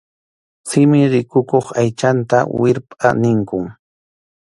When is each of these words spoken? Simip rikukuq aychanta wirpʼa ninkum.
Simip 0.69 1.11
rikukuq 1.11 1.65
aychanta 1.81 2.37
wirpʼa 2.59 3.09
ninkum. 3.21 3.65